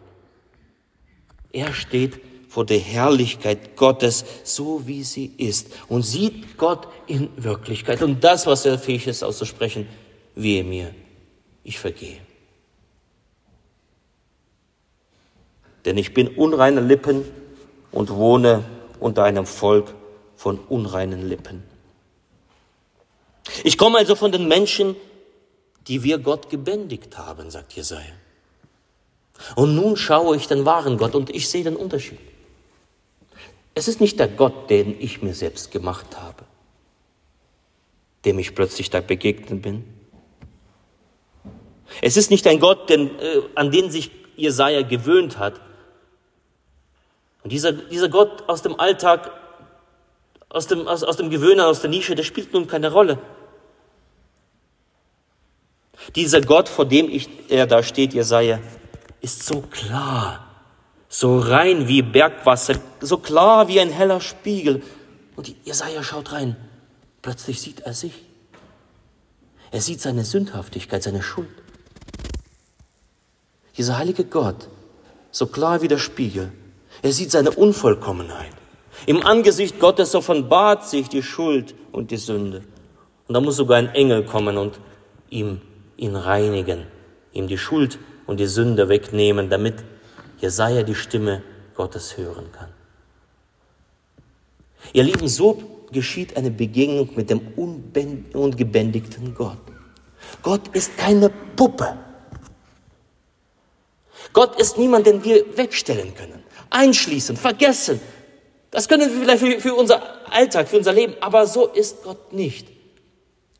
Er 1.53 1.73
steht 1.73 2.19
vor 2.49 2.65
der 2.65 2.79
Herrlichkeit 2.79 3.77
Gottes, 3.77 4.25
so 4.43 4.85
wie 4.85 5.03
sie 5.03 5.33
ist, 5.37 5.71
und 5.87 6.03
sieht 6.03 6.57
Gott 6.57 6.87
in 7.07 7.29
Wirklichkeit. 7.35 8.01
Und 8.01 8.23
das, 8.23 8.45
was 8.45 8.65
er 8.65 8.77
fähig 8.77 9.07
ist 9.07 9.23
auszusprechen, 9.23 9.87
wehe 10.35 10.63
mir, 10.63 10.93
ich 11.63 11.79
vergehe. 11.79 12.19
Denn 15.85 15.97
ich 15.97 16.13
bin 16.13 16.27
unreine 16.27 16.81
Lippen 16.81 17.23
und 17.91 18.09
wohne 18.09 18.63
unter 18.99 19.23
einem 19.23 19.45
Volk 19.45 19.93
von 20.35 20.59
unreinen 20.59 21.27
Lippen. 21.27 21.63
Ich 23.63 23.77
komme 23.77 23.99
also 23.99 24.15
von 24.15 24.31
den 24.31 24.47
Menschen, 24.47 24.95
die 25.87 26.03
wir 26.03 26.17
Gott 26.17 26.49
gebändigt 26.49 27.17
haben, 27.17 27.49
sagt 27.51 27.73
Jesaja. 27.73 28.13
Und 29.55 29.75
nun 29.75 29.97
schaue 29.97 30.35
ich 30.35 30.47
den 30.47 30.65
wahren 30.65 30.97
Gott 30.97 31.15
und 31.15 31.29
ich 31.29 31.49
sehe 31.49 31.63
den 31.63 31.75
Unterschied. 31.75 32.19
Es 33.75 33.87
ist 33.87 33.99
nicht 33.99 34.19
der 34.19 34.27
Gott, 34.27 34.69
den 34.69 34.99
ich 34.99 35.21
mir 35.21 35.33
selbst 35.33 35.71
gemacht 35.71 36.17
habe, 36.19 36.43
dem 38.25 38.37
ich 38.39 38.53
plötzlich 38.53 38.89
da 38.89 39.01
begegnet 39.01 39.61
bin. 39.61 39.83
Es 42.01 42.17
ist 42.17 42.31
nicht 42.31 42.45
ein 42.47 42.59
Gott, 42.59 42.89
den, 42.89 43.19
äh, 43.19 43.41
an 43.55 43.71
den 43.71 43.91
sich 43.91 44.11
Jesaja 44.35 44.81
gewöhnt 44.81 45.37
hat. 45.37 45.59
Und 47.43 47.51
dieser, 47.51 47.73
dieser 47.73 48.09
Gott 48.09 48.47
aus 48.47 48.61
dem 48.61 48.79
Alltag, 48.79 49.31
aus 50.49 50.67
dem, 50.67 50.87
aus, 50.87 51.03
aus 51.03 51.17
dem 51.17 51.29
Gewöhnen, 51.29 51.59
aus 51.59 51.81
der 51.81 51.89
Nische, 51.89 52.15
der 52.15 52.23
spielt 52.23 52.53
nun 52.53 52.67
keine 52.67 52.91
Rolle. 52.91 53.17
Dieser 56.15 56.41
Gott, 56.41 56.69
vor 56.69 56.85
dem 56.85 57.09
ich, 57.09 57.29
er 57.49 57.67
da 57.67 57.83
steht, 57.83 58.13
Jesaja, 58.13 58.59
ist 59.23 59.43
so 59.43 59.61
klar, 59.61 60.45
so 61.07 61.39
rein 61.39 61.87
wie 61.87 62.01
Bergwasser, 62.01 62.75
so 62.99 63.17
klar 63.17 63.69
wie 63.69 63.79
ein 63.79 63.89
heller 63.89 64.19
Spiegel. 64.19 64.83
Und 65.37 65.55
Jesaja 65.63 66.03
schaut 66.03 66.33
rein. 66.33 66.57
Plötzlich 67.21 67.61
sieht 67.61 67.79
er 67.79 67.93
sich. 67.93 68.13
Er 69.71 69.81
sieht 69.81 70.01
seine 70.01 70.25
Sündhaftigkeit, 70.25 71.01
seine 71.01 71.23
Schuld. 71.23 71.47
Dieser 73.77 73.97
heilige 73.97 74.25
Gott, 74.25 74.67
so 75.31 75.47
klar 75.47 75.81
wie 75.81 75.87
der 75.87 75.97
Spiegel, 75.97 76.51
er 77.01 77.13
sieht 77.13 77.31
seine 77.31 77.51
Unvollkommenheit. 77.51 78.51
Im 79.05 79.25
Angesicht 79.25 79.79
Gottes 79.79 80.13
offenbart 80.15 80.85
sich 80.85 81.07
die 81.07 81.23
Schuld 81.23 81.73
und 81.93 82.11
die 82.11 82.17
Sünde. 82.17 82.63
Und 83.27 83.33
da 83.33 83.39
muss 83.39 83.55
sogar 83.55 83.77
ein 83.77 83.89
Engel 83.95 84.25
kommen 84.25 84.57
und 84.57 84.79
ihm 85.29 85.61
ihn 85.95 86.15
reinigen, 86.15 86.85
ihm 87.31 87.47
die 87.47 87.57
Schuld 87.57 87.97
und 88.27 88.39
die 88.39 88.47
Sünde 88.47 88.89
wegnehmen, 88.89 89.49
damit 89.49 89.75
Jesaja 90.39 90.83
die 90.83 90.95
Stimme 90.95 91.43
Gottes 91.75 92.17
hören 92.17 92.51
kann. 92.51 92.69
Ihr 94.93 95.03
Lieben, 95.03 95.27
so 95.27 95.61
geschieht 95.91 96.35
eine 96.35 96.51
Begegnung 96.51 97.09
mit 97.15 97.29
dem 97.29 97.41
ungebändigten 98.33 99.33
Gott. 99.35 99.57
Gott 100.41 100.67
ist 100.73 100.97
keine 100.97 101.29
Puppe, 101.55 101.97
Gott 104.33 104.59
ist 104.59 104.77
niemand, 104.77 105.05
den 105.05 105.23
wir 105.23 105.57
wegstellen 105.57 106.13
können, 106.15 106.43
einschließen, 106.71 107.37
vergessen. 107.37 108.01
Das 108.71 108.89
können 108.89 109.09
wir 109.09 109.21
vielleicht 109.21 109.43
für, 109.43 109.61
für 109.61 109.75
unser 109.75 110.01
Alltag, 110.33 110.67
für 110.67 110.77
unser 110.77 110.91
Leben, 110.91 111.13
aber 111.21 111.45
so 111.45 111.67
ist 111.67 112.03
Gott 112.03 112.33
nicht. 112.33 112.67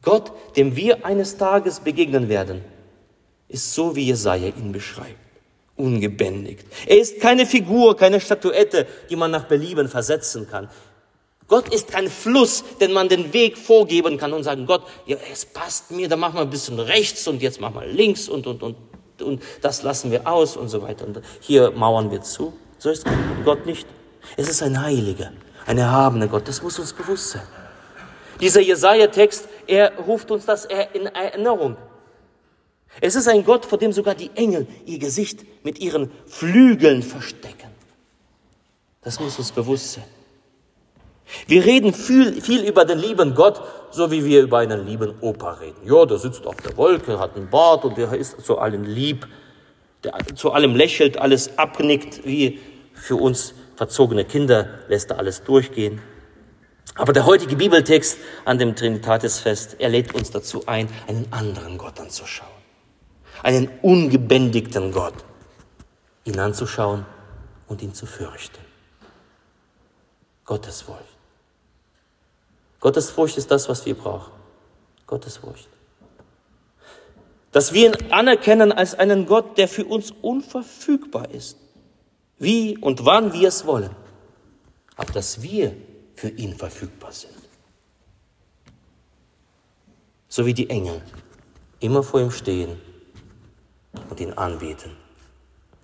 Gott, 0.01 0.31
dem 0.57 0.75
wir 0.75 1.05
eines 1.05 1.37
Tages 1.37 1.79
begegnen 1.79 2.27
werden, 2.27 2.61
ist 3.53 3.73
so, 3.73 3.95
wie 3.95 4.07
Jesaja 4.07 4.47
ihn 4.47 4.71
beschreibt. 4.71 5.17
Ungebändigt. 5.75 6.65
Er 6.85 6.97
ist 6.97 7.19
keine 7.19 7.45
Figur, 7.45 7.95
keine 7.95 8.19
Statuette, 8.19 8.85
die 9.09 9.15
man 9.15 9.31
nach 9.31 9.45
Belieben 9.45 9.87
versetzen 9.87 10.47
kann. 10.49 10.69
Gott 11.47 11.73
ist 11.73 11.91
kein 11.91 12.09
Fluss, 12.09 12.63
den 12.79 12.93
man 12.93 13.09
den 13.09 13.33
Weg 13.33 13.57
vorgeben 13.57 14.17
kann 14.17 14.33
und 14.33 14.43
sagen, 14.43 14.65
Gott, 14.65 14.83
ja, 15.05 15.17
es 15.31 15.45
passt 15.45 15.91
mir, 15.91 16.07
dann 16.07 16.19
machen 16.19 16.35
wir 16.35 16.41
ein 16.41 16.49
bisschen 16.49 16.79
rechts 16.79 17.27
und 17.27 17.41
jetzt 17.41 17.59
machen 17.61 17.75
wir 17.75 17.85
links 17.85 18.27
und, 18.27 18.47
und, 18.47 18.63
und, 18.63 18.75
und 19.21 19.43
das 19.61 19.83
lassen 19.83 20.11
wir 20.11 20.27
aus 20.27 20.57
und 20.57 20.69
so 20.69 20.81
weiter. 20.81 21.05
Und 21.05 21.21
hier 21.39 21.71
mauern 21.71 22.11
wir 22.11 22.21
zu. 22.21 22.53
So 22.77 22.89
ist 22.89 23.05
Gott 23.45 23.65
nicht. 23.65 23.87
Es 24.37 24.49
ist 24.49 24.63
ein 24.63 24.81
Heiliger, 24.81 25.31
ein 25.65 25.77
erhabener 25.77 26.27
Gott. 26.27 26.47
Das 26.47 26.61
muss 26.61 26.79
uns 26.79 26.93
bewusst 26.93 27.31
sein. 27.31 27.47
Dieser 28.39 28.61
Jesaja-Text, 28.61 29.47
er 29.67 29.93
ruft 30.07 30.31
uns 30.31 30.45
das 30.45 30.65
in 30.93 31.05
Erinnerung. 31.07 31.77
Es 33.01 33.15
ist 33.15 33.27
ein 33.27 33.43
Gott, 33.43 33.65
vor 33.65 33.77
dem 33.77 33.91
sogar 33.91 34.15
die 34.15 34.31
Engel 34.35 34.67
ihr 34.85 34.99
Gesicht 34.99 35.45
mit 35.63 35.79
ihren 35.79 36.11
Flügeln 36.25 37.03
verstecken. 37.03 37.69
Das 39.01 39.19
muss 39.19 39.37
uns 39.37 39.51
bewusst 39.51 39.93
sein. 39.93 40.03
Wir 41.47 41.65
reden 41.65 41.93
viel, 41.93 42.41
viel 42.41 42.63
über 42.63 42.85
den 42.85 42.99
lieben 42.99 43.33
Gott, 43.33 43.61
so 43.91 44.11
wie 44.11 44.23
wir 44.25 44.41
über 44.41 44.59
einen 44.59 44.85
lieben 44.85 45.13
Opa 45.21 45.53
reden. 45.53 45.77
Ja, 45.85 46.05
der 46.05 46.17
sitzt 46.17 46.45
auf 46.45 46.55
der 46.57 46.77
Wolke, 46.77 47.19
hat 47.19 47.35
einen 47.35 47.49
Bart 47.49 47.85
und 47.85 47.97
der 47.97 48.13
ist 48.13 48.41
zu 48.41 48.57
allen 48.57 48.85
lieb, 48.85 49.27
der 50.03 50.13
zu 50.35 50.51
allem 50.51 50.75
lächelt, 50.75 51.17
alles 51.17 51.57
abnickt, 51.57 52.25
wie 52.25 52.59
für 52.93 53.15
uns 53.15 53.53
verzogene 53.75 54.25
Kinder 54.25 54.67
lässt 54.87 55.11
er 55.11 55.19
alles 55.19 55.43
durchgehen. 55.43 56.01
Aber 56.95 57.13
der 57.13 57.25
heutige 57.25 57.55
Bibeltext 57.55 58.17
an 58.45 58.59
dem 58.59 58.75
Trinitatisfest, 58.75 59.77
er 59.79 59.89
lädt 59.89 60.13
uns 60.13 60.29
dazu 60.29 60.67
ein, 60.67 60.87
einen 61.07 61.27
anderen 61.31 61.77
Gott 61.77 61.99
anzuschauen. 61.99 62.52
Einen 63.41 63.69
ungebändigten 63.81 64.91
Gott. 64.91 65.15
Ihn 66.25 66.39
anzuschauen 66.39 67.05
und 67.67 67.81
ihn 67.81 67.93
zu 67.93 68.05
fürchten. 68.05 68.61
Gottesfurcht. 70.45 71.03
Gottesfurcht 72.79 73.37
ist 73.37 73.49
das, 73.49 73.69
was 73.69 73.85
wir 73.85 73.95
brauchen. 73.95 74.31
Gottesfurcht. 75.07 75.67
Dass 77.51 77.73
wir 77.73 77.87
ihn 77.87 78.11
anerkennen 78.11 78.71
als 78.71 78.95
einen 78.95 79.25
Gott, 79.25 79.57
der 79.57 79.67
für 79.67 79.85
uns 79.85 80.11
unverfügbar 80.11 81.29
ist. 81.31 81.57
Wie 82.39 82.77
und 82.77 83.05
wann 83.05 83.33
wir 83.33 83.47
es 83.47 83.65
wollen. 83.65 83.95
Aber 84.95 85.11
dass 85.13 85.41
wir 85.41 85.75
für 86.15 86.29
ihn 86.29 86.55
verfügbar 86.55 87.11
sind. 87.11 87.33
So 90.27 90.45
wie 90.45 90.53
die 90.53 90.69
Engel 90.69 91.01
immer 91.79 92.03
vor 92.03 92.21
ihm 92.21 92.31
stehen 92.31 92.81
und 94.09 94.19
ihn 94.19 94.33
anbeten. 94.33 94.91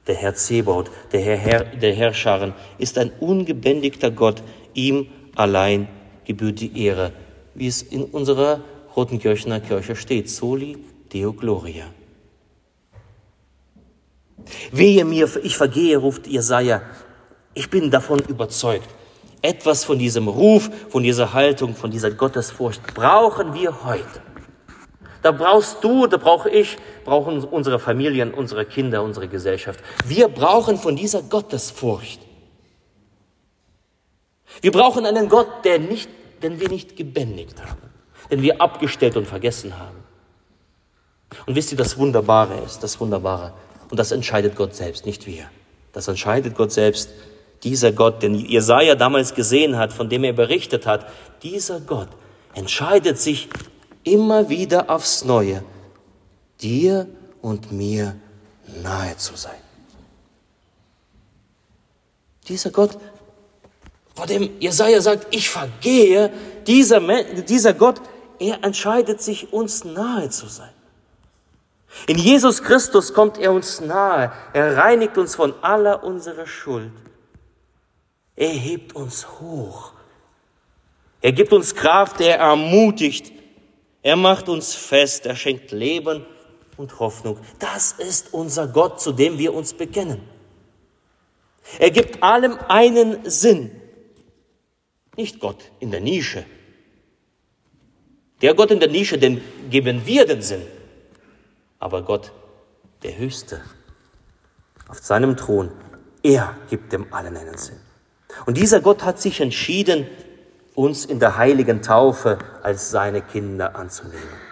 Der 0.07 0.15
Herr 0.15 0.35
Zebaut, 0.35 0.89
der 1.11 1.21
Herr, 1.21 1.37
Herr 1.37 1.63
der 1.65 1.93
Herrscharen, 1.93 2.53
ist 2.77 2.97
ein 2.97 3.11
ungebändigter 3.19 4.11
Gott. 4.11 4.41
Ihm 4.73 5.07
allein 5.35 5.87
gebührt 6.25 6.59
die 6.59 6.83
Ehre, 6.83 7.11
wie 7.53 7.67
es 7.67 7.81
in 7.81 8.03
unserer 8.03 8.61
Rotenkirchener 8.95 9.59
Kirche 9.59 9.95
steht. 9.95 10.29
Soli 10.29 10.77
Deo 11.13 11.33
Gloria. 11.33 11.85
Wehe 14.71 15.05
mir, 15.05 15.29
ich 15.43 15.57
vergehe, 15.57 15.97
ruft 15.97 16.27
Jesaja. 16.27 16.81
Ich 17.53 17.69
bin 17.69 17.91
davon 17.91 18.19
überzeugt. 18.19 18.87
Etwas 19.41 19.85
von 19.85 19.97
diesem 19.97 20.27
Ruf, 20.27 20.69
von 20.89 21.03
dieser 21.03 21.33
Haltung, 21.33 21.75
von 21.75 21.91
dieser 21.91 22.11
Gottesfurcht 22.11 22.93
brauchen 22.93 23.53
wir 23.53 23.85
heute. 23.85 24.21
Da 25.21 25.31
brauchst 25.31 25.83
du, 25.83 26.07
da 26.07 26.17
brauche 26.17 26.49
ich, 26.49 26.77
brauchen 27.03 27.43
unsere 27.43 27.79
Familien, 27.79 28.33
unsere 28.33 28.65
Kinder, 28.65 29.03
unsere 29.03 29.27
Gesellschaft. 29.27 29.79
Wir 30.05 30.29
brauchen 30.29 30.77
von 30.77 30.95
dieser 30.95 31.21
Gottesfurcht. 31.21 32.21
Wir 34.61 34.71
brauchen 34.71 35.05
einen 35.05 35.29
Gott, 35.29 35.65
der 35.65 35.79
nicht, 35.79 36.09
den 36.41 36.59
wir 36.59 36.69
nicht 36.69 36.95
gebändigt 36.95 37.61
haben, 37.61 37.81
den 38.31 38.41
wir 38.41 38.61
abgestellt 38.61 39.17
und 39.17 39.27
vergessen 39.27 39.77
haben. 39.77 39.97
Und 41.45 41.55
wisst 41.55 41.71
ihr, 41.71 41.77
das 41.77 41.97
Wunderbare 41.97 42.57
ist, 42.65 42.81
das 42.81 42.99
Wunderbare, 42.99 43.53
und 43.89 43.99
das 43.99 44.11
entscheidet 44.11 44.55
Gott 44.55 44.75
selbst, 44.75 45.05
nicht 45.05 45.27
wir. 45.27 45.45
Das 45.93 46.07
entscheidet 46.07 46.55
Gott 46.55 46.71
selbst, 46.71 47.09
dieser 47.63 47.91
Gott, 47.91 48.23
den 48.23 48.35
Jesaja 48.35 48.95
damals 48.95 49.35
gesehen 49.35 49.77
hat, 49.77 49.91
von 49.91 50.09
dem 50.09 50.23
er 50.23 50.33
berichtet 50.33 50.85
hat, 50.85 51.07
dieser 51.43 51.79
Gott 51.81 52.09
entscheidet 52.53 53.19
sich 53.19 53.49
immer 54.03 54.49
wieder 54.49 54.89
aufs 54.89 55.23
Neue, 55.23 55.63
dir 56.61 57.07
und 57.41 57.71
mir 57.71 58.15
nahe 58.83 59.17
zu 59.17 59.35
sein. 59.35 59.59
Dieser 62.47 62.71
Gott, 62.71 62.97
vor 64.15 64.25
dem 64.25 64.59
Jesaja 64.59 64.99
sagt, 65.01 65.27
ich 65.33 65.49
vergehe, 65.49 66.31
dieser, 66.67 66.99
dieser 67.43 67.73
Gott, 67.73 68.01
er 68.39 68.63
entscheidet 68.63 69.21
sich, 69.21 69.53
uns 69.53 69.83
nahe 69.83 70.29
zu 70.29 70.47
sein. 70.47 70.71
In 72.07 72.17
Jesus 72.17 72.63
Christus 72.63 73.13
kommt 73.13 73.37
er 73.37 73.51
uns 73.51 73.81
nahe. 73.81 74.31
Er 74.53 74.77
reinigt 74.77 75.17
uns 75.17 75.35
von 75.35 75.53
aller 75.61 76.03
unserer 76.03 76.45
Schuld. 76.45 76.91
Er 78.35 78.49
hebt 78.49 78.95
uns 78.95 79.27
hoch. 79.39 79.93
Er 81.21 81.33
gibt 81.33 81.51
uns 81.51 81.75
Kraft, 81.75 82.21
er 82.21 82.37
ermutigt. 82.37 83.33
Er 84.01 84.15
macht 84.15 84.49
uns 84.49 84.73
fest, 84.75 85.25
er 85.25 85.35
schenkt 85.35 85.71
Leben 85.71 86.25
und 86.77 86.99
Hoffnung. 86.99 87.37
Das 87.59 87.91
ist 87.91 88.33
unser 88.33 88.67
Gott, 88.67 89.01
zu 89.01 89.11
dem 89.11 89.37
wir 89.37 89.53
uns 89.53 89.73
bekennen. 89.73 90.21
Er 91.77 91.91
gibt 91.91 92.23
allem 92.23 92.57
einen 92.67 93.29
Sinn. 93.29 93.71
Nicht 95.17 95.39
Gott 95.39 95.71
in 95.79 95.91
der 95.91 95.99
Nische. 95.99 96.45
Der 98.41 98.53
Gott 98.53 98.71
in 98.71 98.79
der 98.79 98.89
Nische, 98.89 99.17
den 99.17 99.41
geben 99.69 100.05
wir 100.05 100.25
den 100.25 100.41
Sinn. 100.41 100.65
Aber 101.77 102.03
Gott, 102.03 102.31
der 103.03 103.17
Höchste, 103.17 103.61
auf 104.87 104.99
seinem 104.99 105.35
Thron, 105.35 105.71
er 106.23 106.57
gibt 106.69 106.93
dem 106.93 107.13
allen 107.13 107.35
einen 107.35 107.57
Sinn. 107.57 107.79
Und 108.45 108.57
dieser 108.57 108.79
Gott 108.79 109.03
hat 109.03 109.19
sich 109.19 109.41
entschieden, 109.41 110.07
uns 110.75 111.05
in 111.05 111.19
der 111.19 111.37
heiligen 111.37 111.81
Taufe 111.81 112.39
als 112.63 112.91
seine 112.91 113.21
Kinder 113.21 113.75
anzunehmen. 113.75 114.49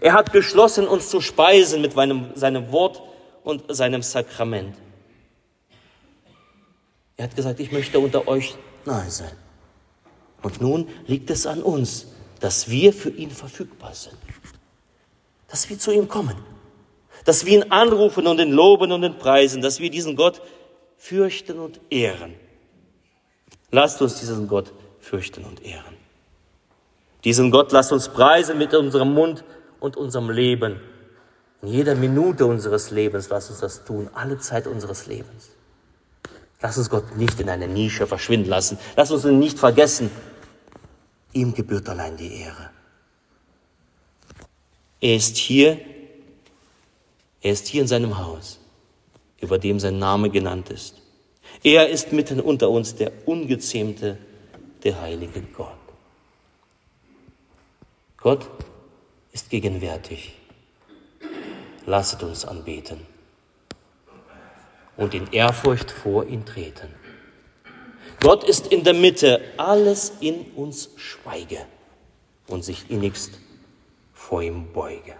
Er 0.00 0.12
hat 0.12 0.32
beschlossen, 0.32 0.86
uns 0.86 1.08
zu 1.08 1.20
speisen 1.20 1.80
mit 1.80 1.92
seinem, 1.92 2.30
seinem 2.34 2.72
Wort 2.72 3.02
und 3.42 3.64
seinem 3.68 4.02
Sakrament. 4.02 4.76
Er 7.16 7.24
hat 7.24 7.36
gesagt, 7.36 7.58
ich 7.60 7.72
möchte 7.72 7.98
unter 7.98 8.28
euch 8.28 8.54
nahe 8.84 9.10
sein. 9.10 9.32
Und 10.42 10.60
nun 10.60 10.88
liegt 11.06 11.30
es 11.30 11.46
an 11.46 11.62
uns, 11.62 12.06
dass 12.40 12.70
wir 12.70 12.92
für 12.92 13.10
ihn 13.10 13.30
verfügbar 13.30 13.94
sind. 13.94 14.16
Dass 15.48 15.68
wir 15.68 15.78
zu 15.78 15.90
ihm 15.90 16.08
kommen. 16.08 16.36
Dass 17.24 17.44
wir 17.44 17.54
ihn 17.54 17.72
anrufen 17.72 18.26
und 18.26 18.38
ihn 18.38 18.52
loben 18.52 18.92
und 18.92 19.02
ihn 19.02 19.18
preisen. 19.18 19.62
Dass 19.62 19.80
wir 19.80 19.90
diesen 19.90 20.14
Gott 20.14 20.40
fürchten 20.96 21.58
und 21.58 21.80
ehren. 21.90 22.34
Lasst 23.72 24.00
uns 24.00 24.20
diesen 24.20 24.46
Gott 24.46 24.72
fürchten 25.00 25.44
und 25.44 25.64
ehren. 25.64 25.96
Diesen 27.24 27.50
Gott 27.50 27.72
lasst 27.72 27.92
uns 27.92 28.08
preisen 28.08 28.58
mit 28.58 28.74
unserem 28.74 29.12
Mund 29.12 29.44
und 29.80 29.96
unserem 29.96 30.30
Leben. 30.30 30.80
In 31.62 31.68
jeder 31.68 31.94
Minute 31.94 32.46
unseres 32.46 32.90
Lebens 32.90 33.28
lasst 33.28 33.50
uns 33.50 33.60
das 33.60 33.84
tun, 33.84 34.08
alle 34.14 34.38
Zeit 34.38 34.66
unseres 34.66 35.06
Lebens. 35.06 35.50
Lass 36.60 36.78
uns 36.78 36.90
Gott 36.90 37.16
nicht 37.16 37.40
in 37.40 37.48
eine 37.48 37.68
Nische 37.68 38.06
verschwinden 38.06 38.48
lassen. 38.48 38.78
Lass 38.96 39.10
uns 39.10 39.24
ihn 39.24 39.38
nicht 39.38 39.58
vergessen. 39.58 40.10
Ihm 41.32 41.54
gebührt 41.54 41.88
allein 41.88 42.16
die 42.16 42.40
Ehre. 42.40 42.70
Er 45.00 45.16
ist 45.16 45.36
hier, 45.36 45.78
er 47.40 47.52
ist 47.52 47.68
hier 47.68 47.82
in 47.82 47.88
seinem 47.88 48.18
Haus, 48.18 48.58
über 49.40 49.58
dem 49.58 49.78
sein 49.78 49.98
Name 49.98 50.30
genannt 50.30 50.70
ist. 50.70 50.96
Er 51.62 51.88
ist 51.88 52.12
mitten 52.12 52.40
unter 52.40 52.70
uns 52.70 52.96
der 52.96 53.12
ungezähmte, 53.26 54.18
der 54.84 55.00
heilige 55.00 55.42
Gott. 55.42 55.76
Gott 58.16 58.48
ist 59.32 59.50
gegenwärtig. 59.50 60.34
Lasset 61.86 62.22
uns 62.22 62.44
anbeten 62.44 63.06
und 64.96 65.14
in 65.14 65.32
Ehrfurcht 65.32 65.90
vor 65.90 66.26
ihn 66.26 66.44
treten. 66.44 66.94
Gott 68.20 68.44
ist 68.44 68.66
in 68.66 68.82
der 68.82 68.94
Mitte, 68.94 69.40
alles 69.56 70.12
in 70.20 70.42
uns 70.56 70.90
schweige 70.96 71.64
und 72.48 72.64
sich 72.64 72.90
innigst 72.90 73.38
vor 74.12 74.42
ihm 74.42 74.72
beuge. 74.72 75.14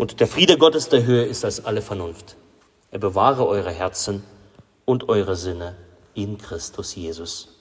Und 0.00 0.18
der 0.18 0.26
Friede 0.26 0.56
Gottes, 0.56 0.88
der 0.88 1.04
höher 1.04 1.26
ist 1.26 1.44
als 1.44 1.66
alle 1.66 1.82
Vernunft. 1.82 2.38
Er 2.90 2.98
bewahre 2.98 3.46
eure 3.46 3.70
Herzen 3.70 4.24
und 4.86 5.10
eure 5.10 5.36
Sinne 5.36 5.76
in 6.14 6.38
Christus 6.38 6.94
Jesus. 6.94 7.59